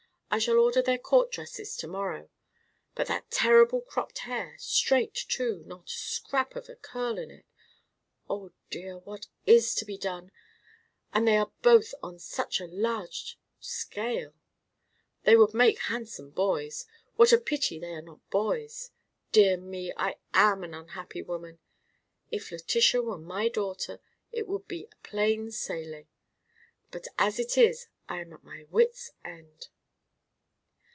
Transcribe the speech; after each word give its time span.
I 0.33 0.37
shall 0.39 0.59
order 0.59 0.81
their 0.81 0.97
court 0.97 1.29
dresses 1.29 1.75
to 1.75 1.87
morrow. 1.89 2.29
But 2.95 3.07
that 3.07 3.29
terrible 3.29 3.81
cropped 3.81 4.19
hair—straight 4.19 5.13
too, 5.13 5.61
not 5.65 5.87
a 5.89 5.99
scrap 5.99 6.55
of 6.55 6.69
curl 6.81 7.17
in 7.17 7.29
it. 7.29 7.45
Oh 8.29 8.51
dear, 8.69 8.99
what 8.99 9.27
is 9.45 9.75
to 9.75 9.83
be 9.83 9.97
done; 9.97 10.31
and 11.11 11.27
they 11.27 11.35
are 11.35 11.51
both 11.61 11.93
on 12.01 12.17
such 12.17 12.61
a 12.61 12.65
large 12.67 13.37
scale? 13.59 14.33
They 15.23 15.35
would 15.35 15.53
make 15.53 15.79
handsome 15.79 16.29
boys. 16.29 16.85
What 17.17 17.33
a 17.33 17.37
pity 17.37 17.77
they 17.77 17.91
are 17.93 18.01
not 18.01 18.21
boys. 18.29 18.91
Dear 19.33 19.57
me, 19.57 19.91
I 19.97 20.15
am 20.33 20.63
an 20.63 20.73
unhappy 20.73 21.23
woman. 21.23 21.59
If 22.31 22.51
Letitia 22.53 23.01
were 23.01 23.17
my 23.19 23.49
daughter, 23.49 23.99
it 24.31 24.47
would 24.47 24.65
be 24.65 24.87
plain 25.03 25.51
sailing, 25.51 26.07
but 26.89 27.09
as 27.19 27.37
it 27.37 27.57
is 27.57 27.87
I 28.07 28.21
am 28.21 28.31
at 28.31 28.45
my 28.45 28.63
wits' 28.69 29.11
end." 29.25 29.67